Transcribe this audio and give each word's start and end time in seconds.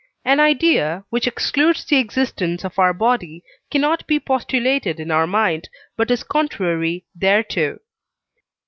An 0.25 0.39
idea, 0.39 1.05
which 1.11 1.27
excludes 1.27 1.85
the 1.85 1.97
existence 1.97 2.63
of 2.63 2.79
our 2.79 2.91
body, 2.91 3.43
cannot 3.69 4.07
be 4.07 4.19
postulated 4.19 4.99
in 4.99 5.11
our 5.11 5.27
mind, 5.27 5.69
but 5.95 6.09
is 6.09 6.23
contrary 6.23 7.05
thereto. 7.21 7.77